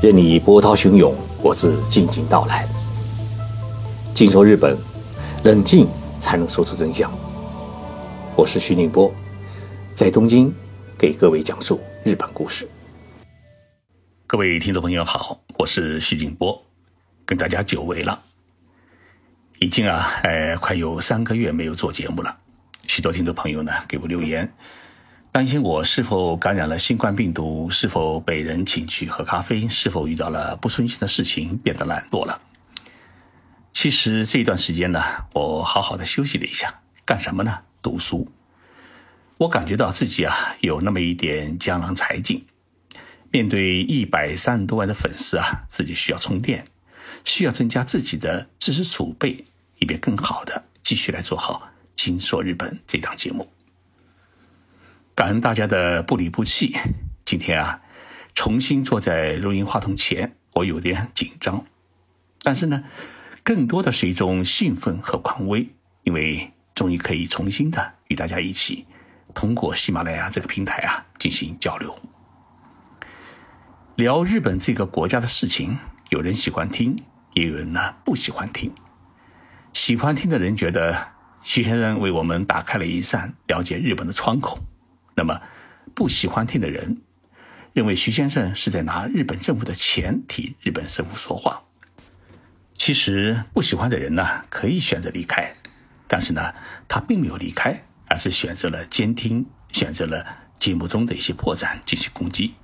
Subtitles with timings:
[0.00, 1.12] 任你波涛汹涌，
[1.42, 2.68] 我自静静到来。
[4.14, 4.78] 静说日本，
[5.42, 5.88] 冷静
[6.20, 7.10] 才能说出真相。
[8.36, 9.12] 我是徐宁波，
[9.92, 10.54] 在东京
[10.96, 12.68] 给各位讲述日本故事。
[14.24, 16.64] 各位听众朋友好，我是徐宁波，
[17.26, 18.22] 跟大家久违了，
[19.58, 22.32] 已经啊，呃，快有三个月没有做节目了。
[22.86, 24.48] 许多听众朋友呢给我留言。
[25.38, 32.42] 担心我是否感染了新冠病毒，是否被人请去喝咖啡，是否遇到了不顺心的事情，变得懒惰了。
[33.72, 35.00] 其实这一段时间呢，
[35.34, 37.60] 我好好的休息了一下，干什么呢？
[37.80, 38.26] 读书。
[39.36, 42.44] 我感觉到自己啊，有那么一点江郎才尽。
[43.30, 46.64] 面对一百三十多万的粉丝啊，自己需要充电，
[47.24, 49.44] 需要增加自己的知识储备，
[49.78, 53.48] 以便更好的继续来做好《金说日本》这档节目。
[55.18, 56.76] 感恩大家的不离不弃。
[57.24, 57.82] 今天啊，
[58.36, 61.64] 重新坐在录音话筒前，我有点紧张，
[62.44, 62.84] 但是呢，
[63.42, 65.70] 更多的是一种兴奋和狂威，
[66.04, 68.86] 因为终于可以重新的与大家一起
[69.34, 71.98] 通过喜马拉雅这个平台啊进行交流，
[73.96, 75.76] 聊日本这个国家的事情。
[76.10, 76.96] 有人喜欢听，
[77.34, 78.72] 也有人呢不喜欢听。
[79.72, 81.08] 喜欢听的人觉得
[81.42, 84.60] 徐先生为我们打开了一扇了解日本的窗口。
[85.18, 85.42] 那么，
[85.96, 87.02] 不喜欢听的人
[87.72, 91.64] 认为徐先生是在拿日本政府的钱替日本政府说话。
[92.72, 95.52] 其实，不喜欢的人呢，可以选择离开，
[96.06, 96.54] 但是呢，
[96.86, 100.24] 他并没有离开，而是选择了监听，选择了
[100.60, 102.54] 节目中的一些破绽进行攻击。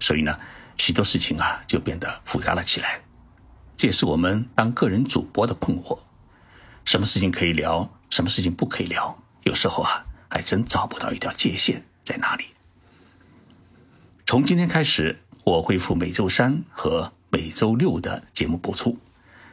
[0.00, 0.34] 所以呢，
[0.78, 3.02] 许多事情啊就变得复杂了起来。
[3.76, 5.98] 这也是我们当个人主播的困惑：
[6.86, 9.22] 什么事情可以聊，什么事情不可以聊？
[9.42, 11.84] 有时候啊，还真找不到一条界限。
[12.08, 12.46] 在哪里？
[14.24, 18.96] 从今天开始，我恢复每周三和每周六的节目播出，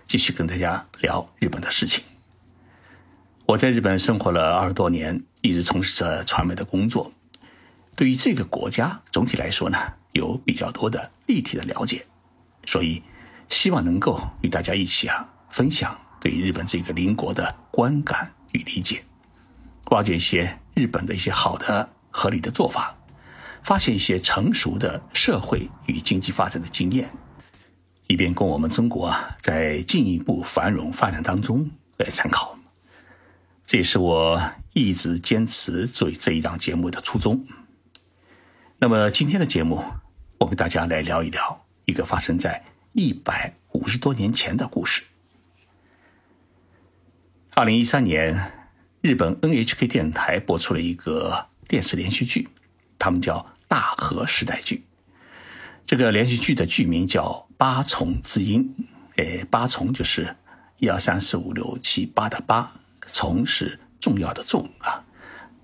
[0.06, 2.02] 继续跟大家聊日本的事情。
[3.46, 7.12] 我在日本生活了二十多年，一直从事着传媒的工作，
[7.94, 9.78] 对于这个国家总体来说呢，
[10.14, 12.06] 有比较多的立体的了解，
[12.66, 13.04] 所以
[13.50, 19.04] 希望能够与大家一起啊，分享对日本这个邻国的观感与理解，
[19.92, 21.90] 挖掘一些日本的一些好的。
[22.18, 22.98] 合理的做法，
[23.62, 27.10] 发现一些成熟的社会与经济发展的经验，
[28.08, 32.58] 以便供我们中国啊在进一步繁荣发展当中来参考。
[33.66, 37.46] 这也是我一直坚持做这一档节目的初衷。
[38.80, 39.84] 那么今天的节目，
[40.38, 45.04] 我跟大家来聊一聊一个发生在一百五十多年前的故事。
[47.56, 48.54] 二零一三年，
[49.02, 51.48] 日本 NHK 电台播出了一个。
[51.68, 52.48] 电视连续剧，
[52.98, 53.38] 他们叫
[53.68, 54.76] 《大河时代剧》。
[55.86, 58.76] 这个连续剧的剧名叫《八重之音》。
[59.18, 60.36] 哎，八重就是
[60.80, 62.76] 一二三四五六七八的八，
[63.08, 65.06] 重是重要的重啊，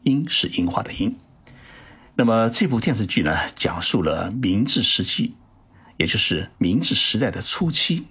[0.03, 1.17] 音是樱花的樱。
[2.15, 5.35] 那么这部电视剧呢，讲述了明治时期，
[5.97, 8.05] 也就是明治时代的初期，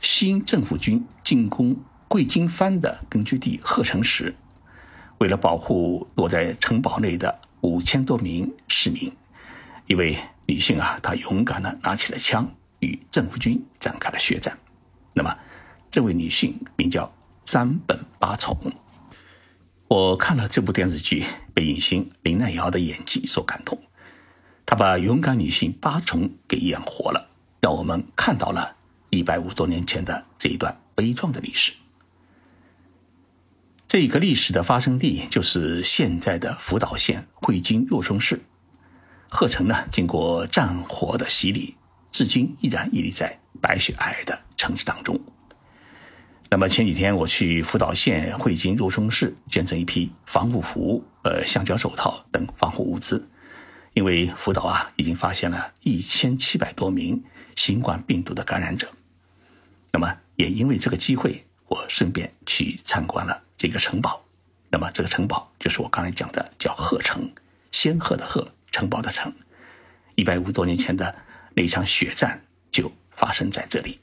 [0.00, 1.76] 新政府军进攻
[2.06, 4.34] 贵金藩的根据地鹤城时。
[5.18, 9.10] 为了保护躲在城堡内的五千多名市民，
[9.86, 10.16] 一位
[10.46, 14.58] 女性啊，她勇敢地拿起了枪，与政府军展开了血战。
[15.14, 15.34] 那么，
[15.90, 17.10] 这位女性名叫
[17.44, 18.56] 山本八重。
[19.88, 21.24] 我看了这部电视剧，
[21.54, 23.78] 被影星林奈瑶的演技所感动。
[24.66, 27.28] 她把勇敢女性八重给演活了，
[27.60, 28.76] 让我们看到了
[29.10, 31.72] 一百五十多年前的这一段悲壮的历史。
[33.94, 38.42] 这个历史的发生地就是现在的福岛县会津若松市。
[39.28, 41.76] 鹤城呢，经过战火的洗礼，
[42.10, 45.20] 至今依然屹立在白雪皑皑的城市当中。
[46.50, 53.28] 那么前几天我去福岛县会津若松市捐赠一批防护服、呃橡胶手套等防护物资，
[53.92, 57.22] 因为福岛啊已经发现了一千七百多名
[57.54, 58.88] 新冠病毒的感染者。
[59.92, 63.43] 那么也因为这个机会，我顺便去参观了。
[63.56, 64.24] 这个城堡，
[64.70, 67.32] 那么这个城堡就是我刚才讲的叫鹤城，
[67.70, 69.32] 仙鹤的鹤，城堡的城。
[70.16, 71.14] 一百五十多年前的
[71.54, 74.00] 那场血战就发生在这里。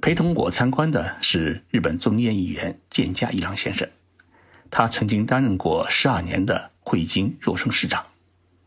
[0.00, 3.88] 陪同我参观的是日本众议院议员建家一郎先生，
[4.70, 8.04] 他曾经担任过十二年的会津若松市长，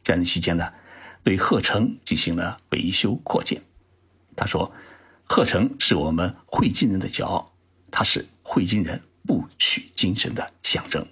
[0.03, 0.73] 在任期间呢，
[1.23, 3.61] 对鹤城进行了维修扩建。
[4.35, 4.71] 他说
[5.25, 7.53] ：“鹤城是我们会津人的骄傲，
[7.91, 11.05] 它是。”汇金人不取精神的象征。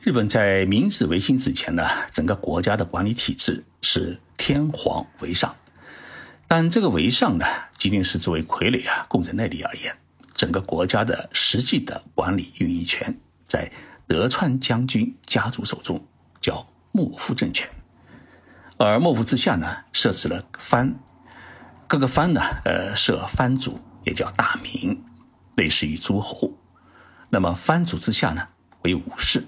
[0.00, 1.82] 日本在明治维新之前呢，
[2.12, 5.56] 整个国家的管理体制是天皇为上，
[6.46, 7.46] 但这个为上呢，
[7.78, 9.96] 仅仅是作为傀儡啊，供在那里而言，
[10.34, 13.72] 整个国家的实际的管理运营权在
[14.06, 16.06] 德川将军家族手中，
[16.38, 17.66] 叫幕府政权。
[18.76, 20.98] 而幕府之下呢，设置了藩，
[21.94, 25.00] 各个藩呢，呃，设藩主，也叫大名，
[25.54, 26.52] 类似于诸侯。
[27.30, 28.48] 那么藩主之下呢，
[28.82, 29.44] 为武士。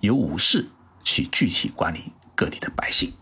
[0.00, 0.68] 由武士
[1.04, 3.12] 去具体管理各地的百姓。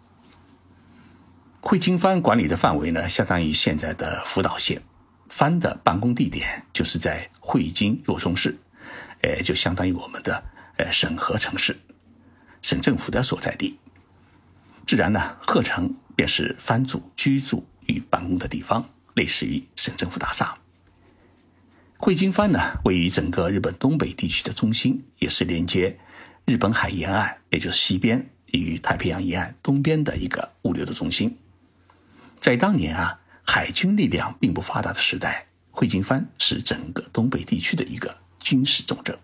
[1.60, 4.80] 会津藩管理的范围呢，相当于现在的福岛县。
[5.28, 8.56] 藩的办公地点就是在会津若松市，
[9.20, 10.42] 呃，就相当于我们的
[10.78, 11.78] 呃审核城市，
[12.62, 13.78] 省政府的所在地。
[14.86, 20.56] 自然呢，鹤城便是藩主居住与办公的地方，类似于省政府大厦。
[21.96, 25.98] 会津藩呢，位于整个日本东北地区的中心，也是连接。
[26.44, 31.38] 日本海沿岸，也就是西边与太平洋沿岸东边的一个物流的中心，
[32.38, 39.18] 在当年啊，海军力量并不发达的时代，会津藩是整个东北地区的一个军事重镇。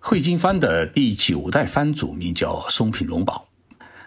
[0.00, 3.48] 会津藩的第九代藩主名叫松平荣保，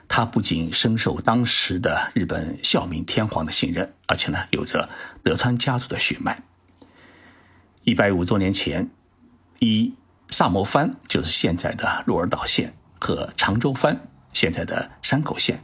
[0.08, 4.90] 他不仅深受当时的日本孝明天皇的信任，而且呢，有着
[5.24, 6.44] 德川家族的血脉。
[7.84, 8.90] 一百五多年前，
[9.60, 9.94] 以。
[10.32, 15.64] 萨摩藩就是现在的鹿儿岛县和长州藩现在的山口县，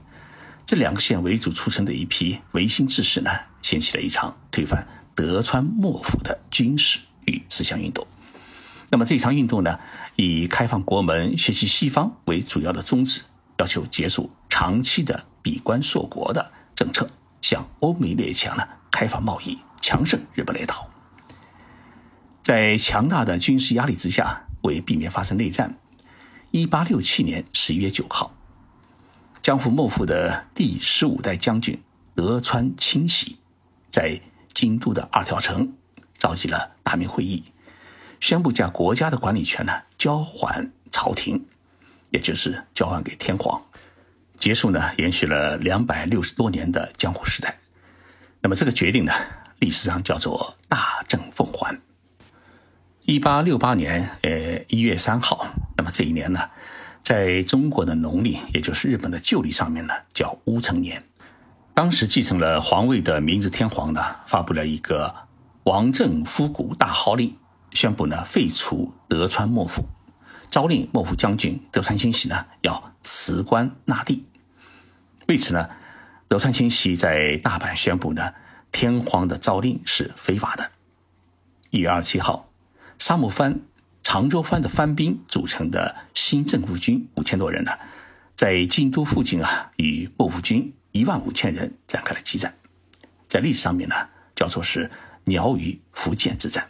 [0.68, 3.32] 这两个县为主促成的一批维新志士呢，
[3.64, 8.06] 掀起了一场推翻德川幕府的军事与思想运动。
[8.92, 9.80] 那么这场运动呢，
[10.16, 13.24] 以开放国门、学习西方为主要的宗旨，
[13.62, 17.08] 要求结束长期的闭关锁国的政策，
[17.44, 20.90] 向欧美列强呢开放贸易，强盛日本列岛。
[22.42, 24.48] 在强大的军事压力之下。
[24.64, 25.76] 为避免发生内战，
[26.52, 28.32] 一八六七年十一月九号，
[29.42, 31.82] 江户幕府的第十五代将军
[32.14, 33.40] 德川清喜
[33.90, 34.22] 在
[34.54, 35.74] 京都的二条城
[36.14, 37.44] 召集了大明会议，
[38.20, 41.44] 宣布将国家的管理权呢交还朝廷，
[42.12, 43.60] 也就是交还给天皇，
[44.36, 47.58] 结束呢延续了两百六十多年的江户时代。
[48.42, 49.12] 那么这个决定呢，
[49.60, 51.80] 历史上叫做大政奉还。
[53.04, 56.50] 一八六八年，呃，一月三号，那么这一年呢，
[57.02, 61.04] 在中国的农历，也就是日本的旧历上面呢，叫戊辰年。
[61.74, 65.16] 当时继承了皇位的明治天皇呢，发布了一个
[65.64, 67.36] 王政复古大号令，
[67.72, 69.86] 宣布呢废除德川幕府，
[70.52, 74.26] 诏令幕府将军德川清喜呢要辞官纳帝。
[75.28, 75.70] 为此呢，
[76.28, 78.34] 德川清喜在大阪宣布呢，
[78.72, 80.72] 天皇的诏令是非法的。
[81.72, 82.50] 一月二十七号。
[83.00, 83.62] 沙木藩、
[84.04, 87.72] 长州藩的藩兵组成的新政府军五千多人呢，
[88.36, 92.54] 在京都附近啊，与幕府军一万五千人展开了激战，
[93.28, 93.96] 在历史上面呢，
[94.36, 94.92] 叫做是
[95.24, 96.70] 鸟羽伏见之战。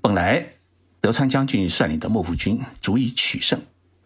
[0.00, 0.54] 本来
[1.00, 3.60] 德川将军率领的幕府军足以取胜，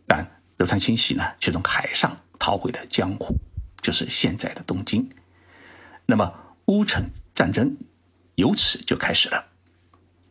[0.07, 3.37] 但德川清喜呢，却从海上逃回了江户，
[3.83, 5.11] 就是现在的东京。
[6.07, 6.33] 那么
[6.67, 7.77] 乌城战争
[8.37, 9.47] 由此就开始了。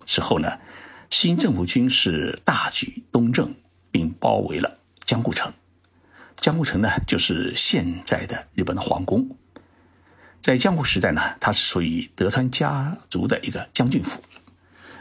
[0.06, 0.60] 之后呢，
[1.10, 3.56] 新政府军是大举东征，
[3.92, 5.52] 并包围了江户城。
[6.38, 9.38] 江户城呢，就是现在的日本的皇宫。
[10.42, 14.22] 在江户时代呢，它是属于德川家族的一个将军府。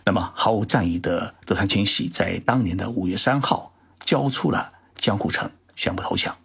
[0.04, 6.36] 那么毫无战意的德川清喜，在当年的五月三号交出了江户城，宣布投降。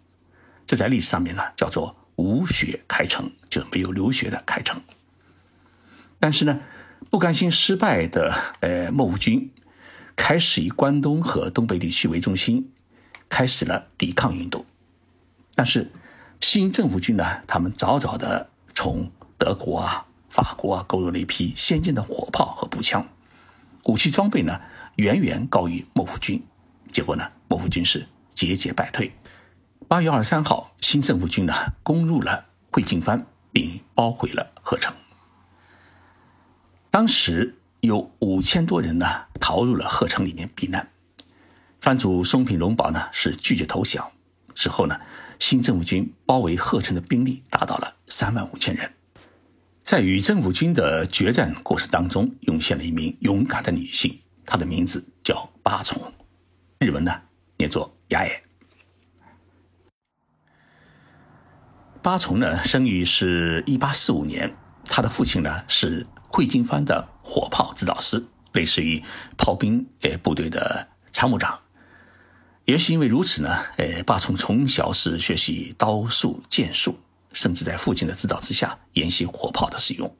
[0.66, 4.80] 这在历史上面呢，叫做无血开城，就没有流血的开城。
[6.18, 6.60] 但是呢。
[7.10, 9.50] 不甘心失败的呃幕府军，
[10.16, 12.70] 开始以关东和东北地区为中心，
[13.30, 14.66] 开始了抵抗运动。
[15.54, 15.90] 但是
[16.40, 23.06] 新政府军呢，他们早早的从德国啊、法国啊购入了一批先进的火炮和步枪，
[23.88, 24.60] 武器装备呢
[24.96, 26.42] 远远高于幕府军。
[26.92, 29.10] 结果呢，幕府军是节节败退。
[29.88, 34.94] 八月二十三号，新政府军呢攻入了会津藩，并包围了鹤城。
[36.90, 39.06] 当时有五千多人呢，
[39.40, 40.90] 逃入了鹤城里面避难。
[41.80, 44.06] 藩主松平荣保呢是拒绝投降。
[44.54, 45.00] 之后呢，
[45.38, 48.92] 新政府军包围鹤城的兵力达到了三万五千人。
[49.88, 55.98] 在与政府军的决战过程当中，涌现了一名勇敢的女性，她的名字叫八重，
[56.78, 57.22] 日文呢
[57.56, 58.42] 念作雅野。
[62.02, 64.54] 八重呢生于是一八四五年，
[64.84, 66.06] 她的父亲呢是。
[66.30, 69.02] 会津藩的火炮指导师，类似于
[69.38, 71.58] 炮兵诶部队的参谋长。
[72.66, 77.00] 也是因为如此呢，诶，巴从从小是学习刀术剑术，
[77.32, 80.16] 甚至在父亲的指导之下研习火炮的使用。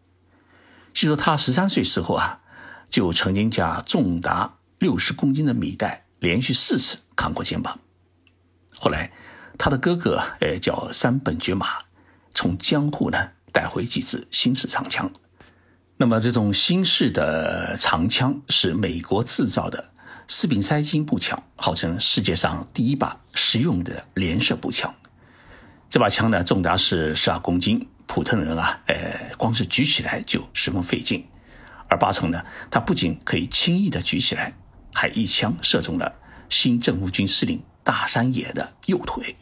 [0.92, 2.40] 据说他十三岁时候啊，
[2.88, 7.78] 就曾经将重达六十公斤的米袋连续四次扛过肩膀。
[8.74, 9.12] 后来，
[9.58, 11.66] 他的哥哥呃叫山本觉马，
[12.32, 15.10] 从江户呢带回几支新式长枪。
[15.96, 19.92] 那么这种新式的长枪是美国制造的。
[20.30, 24.94] 斯宾塞金步枪号称世界上第一把实用的连射步枪。
[25.90, 28.96] 这把枪呢，重达是十二公斤，普通人啊，呃，
[29.36, 31.26] 光是举起来就十分费劲。
[31.88, 34.52] 而八重呢，他不仅可以轻易的举起来，
[34.92, 36.14] 还一枪射中了
[36.50, 39.34] 新政府军司令大山野的右腿。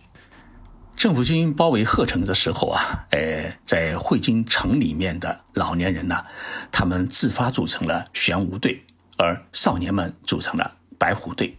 [0.97, 6.25] 政府军包围鹤城的时候啊，呃，在汇金城里面的老年人呢，
[6.71, 8.83] 他们自发组成了玄武队。
[9.19, 11.57] 而少年们组成了白虎队，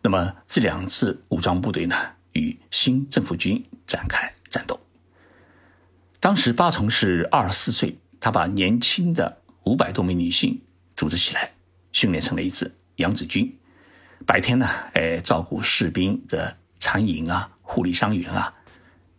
[0.00, 1.94] 那么这两支武装部队呢，
[2.32, 4.78] 与新政府军展开战斗。
[6.20, 10.62] 当时八重是二十四岁，他把年轻的五百多名女性
[10.94, 11.52] 组织起来，
[11.92, 13.58] 训练成了一支扬子军。
[14.24, 18.54] 白天呢，哎，照顾士兵的餐饮啊，护理伤员啊；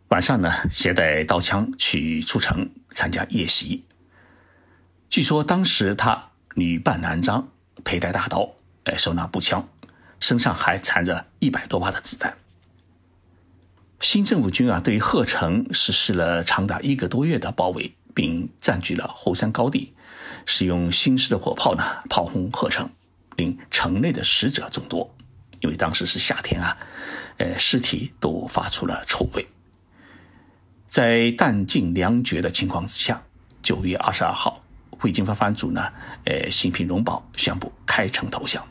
[0.07, 3.83] 晚上呢，携带刀枪去出城参加夜袭。
[5.09, 6.29] 据说当时他。
[6.53, 7.47] 女扮男装，
[7.81, 9.69] 佩戴大刀，哎，手拿步枪，
[10.19, 12.35] 身上还缠着一百多发的子弹。
[14.01, 19.93] 新政府军啊，对于鹤城实施了长达一个多月的包围，并占据了后山高地，
[20.47, 22.89] 使用新式的火炮呢炮轰鹤城，
[23.35, 25.15] 令城内的死者众多。
[25.61, 26.75] 因为当时是夏天啊，
[27.37, 29.47] 呃，尸体都发出了臭味。
[30.87, 33.21] 在弹尽粮绝的情况之下，
[33.61, 34.63] 九月二十二号。
[34.97, 35.81] 汇金藩藩主呢，
[36.25, 38.63] 呃，新平荣保宣布开城投降。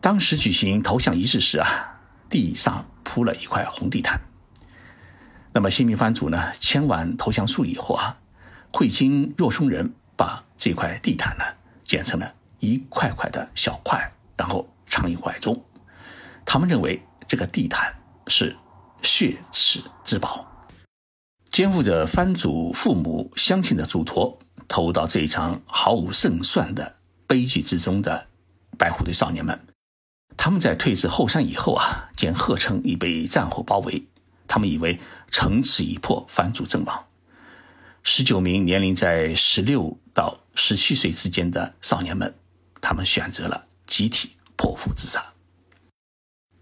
[0.00, 1.93] 当时举行投降仪式时啊，
[2.34, 4.20] 地上铺了一块红地毯。
[5.52, 8.18] 那么新民藩主呢，签完投降书以后啊，
[8.72, 11.44] 会经若松人把这块地毯呢
[11.84, 15.64] 剪成了一块块的小块，然后藏于怀中。
[16.44, 17.94] 他们认为这个地毯
[18.26, 18.56] 是
[19.00, 20.44] 血耻之宝，
[21.50, 24.36] 肩负着藩主父母乡亲的嘱托。
[24.66, 26.96] 投入到这一场毫无胜算的
[27.28, 28.26] 悲剧之中的
[28.76, 29.60] 白虎队少年们，
[30.36, 34.06] 他们在退至后山以后啊，见鹤城已被战火包围，
[34.46, 34.98] 他们以为
[35.30, 37.06] 城池已破，藩主阵亡。
[38.02, 42.34] 十九名年龄在十六到十七岁之间的少年们，
[42.80, 45.24] 他们选择了集体破腹自杀。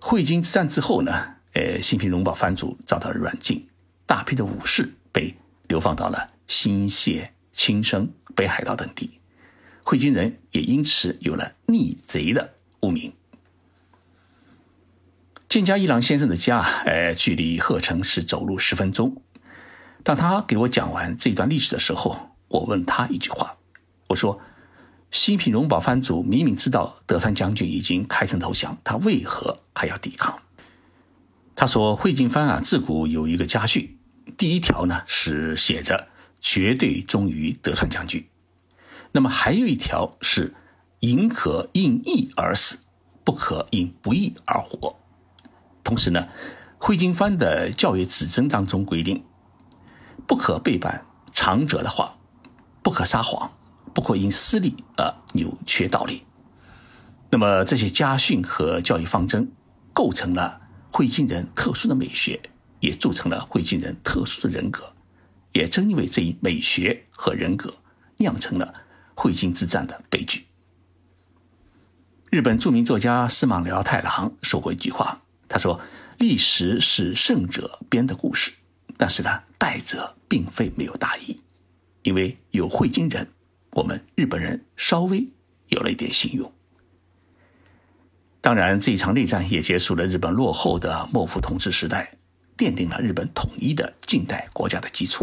[0.01, 3.69] 汇金之战之后呢，呃，新平荣保藩主遭到软禁，
[4.07, 5.35] 大批的武士被
[5.69, 7.29] 流放到了新泻。
[7.55, 9.21] 青生、北海道等地，
[9.85, 13.13] 汇金人也因此有了逆贼的污名。
[15.53, 19.21] 建家一郎先生的家，呃，距离鹤城是走路十分钟。
[20.03, 23.59] 当他给我讲完这段历史的时候，我问他一句话
[24.09, 24.41] ：“我说，
[25.11, 30.39] 西平荣保藩主明明知道德川将军已经开城投降，他为何还要抵抗？”
[31.55, 33.99] 他说：“汇金藩啊，自古有一个家训，
[34.39, 36.09] 第一条呢是写着。”
[36.41, 38.27] 绝对忠于德川将军。
[39.13, 40.55] 那么还有一条是：
[41.01, 42.79] 宁可因义而死，
[43.23, 44.99] 不可因不义而活。
[45.93, 46.27] 同时呢，
[46.79, 49.23] 汇金藩的教育指针当中规定，
[50.27, 52.17] 不可背叛长者的话，
[52.83, 53.53] 不可撒谎，
[53.93, 56.25] 不可因私利而扭曲道理。
[57.29, 59.53] 那么这些家训和教育方针，
[59.93, 62.41] 构成了汇金人特殊的美学，
[62.81, 64.95] 也铸成了汇金人特殊的人格。
[65.53, 67.71] 也正因为这一美学和人格，
[68.17, 68.73] 酿成了
[69.15, 70.47] 汇金之战的悲剧。
[72.31, 75.21] 日本著名作家司马辽太郎说过一句话，
[75.53, 75.79] 他说
[76.19, 78.53] ：“历史是胜者编的故事，
[78.97, 81.39] 但是呢，败者并非没有大义，
[82.05, 83.29] 因为有汇金人，
[83.73, 85.29] 我们日本人稍微
[85.69, 86.51] 有了一点信用。”
[88.41, 92.17] 当然，这一场内战也结束了日本落后的幕府统治时代，
[92.57, 95.23] 奠定了日本统一的近代国家的基础。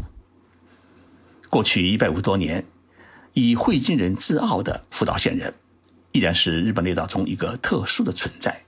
[1.50, 2.64] 过去一百五十多年，
[3.34, 5.52] 以汇金人自傲的福岛县人，
[6.12, 8.62] 依然是日本列岛中一个特殊的存在。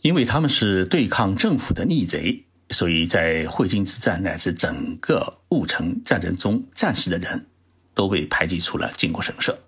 [0.00, 7.46] 因为他们是对抗政府的逆贼，所以在汇金之战乃至整个戊辰战争中战死的人，
[7.94, 9.58] 都被排挤出了靖国神社。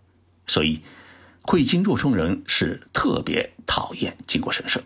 [0.46, 0.82] 所以，
[1.42, 4.82] 汇金若冲人是特别讨厌靖国神社。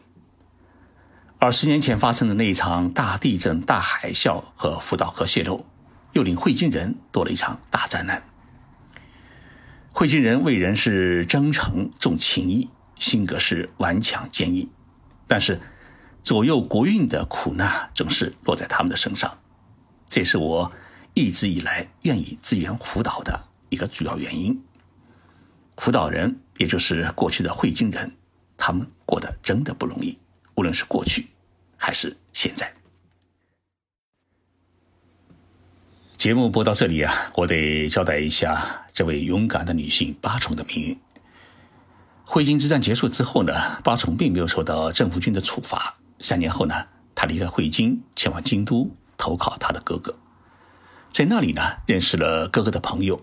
[1.38, 5.66] 而十年前发生的那一场大地震、大海啸和福岛核泄漏。
[6.14, 8.22] 又令汇金人多了一场大灾难。
[9.90, 12.70] 汇金人为人是真诚重情义，
[13.00, 14.68] 性格是顽强坚毅。
[15.26, 15.60] 但是
[16.22, 19.38] 左右国运的苦难总是落在他们的身上，
[20.08, 20.72] 这是我
[21.14, 24.62] 一直以来愿意支援辅导的一个主要原因。
[25.76, 28.16] 辅导人，也就是过去的汇金人，
[28.56, 30.18] 他们过得真的不容易，
[30.54, 31.26] 无论是过去
[31.76, 32.72] 还是现在。
[36.16, 40.98] 节目播到这里啊，我得交代一下这位勇敢的女性八重的命运。
[42.24, 43.52] 汇金之战结束之后呢，
[43.82, 45.94] 八重并没有受到政府军的处罚。
[46.18, 46.74] 三年后呢，
[47.14, 50.16] 他离开汇金，前往京都投靠他的哥哥，
[51.12, 53.20] 在那里呢，认识了哥哥的朋友，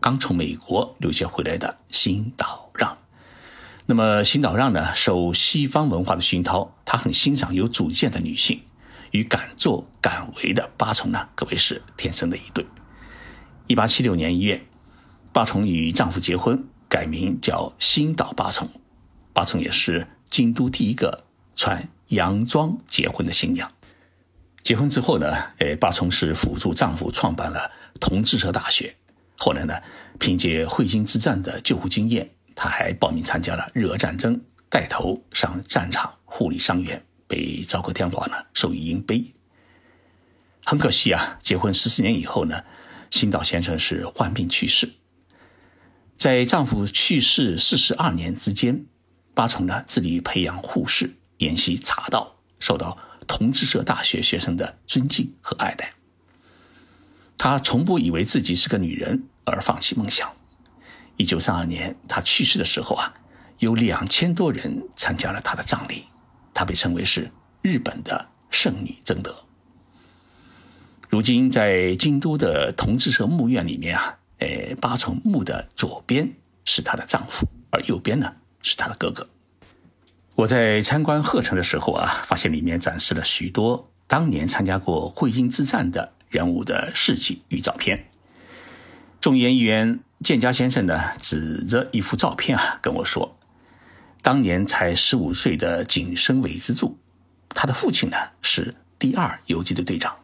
[0.00, 2.96] 刚从美国留学回来的新岛让。
[3.86, 8.60] 那么新岛让呢，受西方文化的熏陶，他很欣赏有主见的女性。
[9.10, 12.66] 与敢作敢为的八重呢，可谓是天生的一对。
[13.68, 14.66] 一八七六年一月，
[15.32, 18.70] 八重与丈夫结婚，改名叫新岛八重。
[19.32, 21.24] 八重也是京都第一个
[21.56, 23.68] 穿洋装结婚的新娘。
[24.62, 25.26] 结婚之后呢，
[25.58, 28.94] 呃，八重是辅助丈夫创办了同志社大学。
[29.36, 29.74] 后来呢，
[30.20, 37.04] 凭借彗星之战的救护经验，他还报名参加了日俄战争，带头上战场护理伤员。
[37.26, 39.24] 被昭和天皇呢授予银杯。
[40.64, 42.62] 很可惜啊，结婚十四年以后呢，
[43.10, 44.88] 新岛先生是患病去世。
[46.16, 48.86] 在丈夫去世四十二年之间，
[49.34, 55.92] 八重呢致力于培养护士，研习茶道，受到同志社大学学生的尊敬和爱戴。
[57.36, 60.30] 她从不以为自己是个女人而放弃梦想。
[61.16, 63.12] 一九三二年她去世的时候啊，
[63.58, 66.04] 有两千多人参加了她的葬礼。
[66.54, 67.30] 她被称为是
[67.60, 69.34] 日本的圣女贞德。
[71.10, 76.30] 如今在京都的同志社墓院里面啊，呃，八重墓的左边
[76.66, 79.26] 是她的丈夫，而右边呢是她的哥哥。
[80.34, 88.06] 我在参观鹤城的时候啊，发现里面展示了许多当年参加过会阴之战的人物的事迹与照片。
[89.18, 93.38] 众议员建家先生呢，指着一幅照片啊，跟我说。
[94.20, 96.98] 当年才十五岁的井深尾之助，
[97.48, 100.14] 他的父亲呢是第二游击队队长。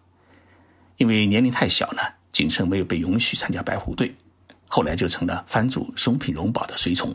[0.97, 2.03] 因为年龄太小呢，
[2.41, 4.17] 井深没有被允许参加白虎队，
[4.67, 7.15] 后来就成了藩主松平荣保的随从。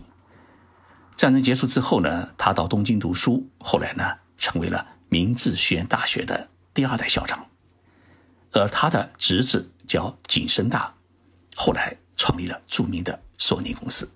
[1.16, 4.04] 战争结束之后呢，他到东京读书，后来呢
[4.38, 7.44] 成为了明治学院大学的第二代校长。
[8.52, 10.94] 而他的侄子叫景深大，
[11.56, 14.08] 后来创立了著名的索尼公司。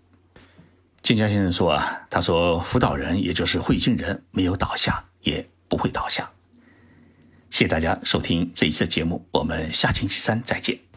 [1.01, 6.29] 金家先生说啊，他说辅导人也就是汇金人没有倒下，也不会倒下。
[7.49, 10.88] 谢谢大家收听这一次的节目，我们下星期三再见。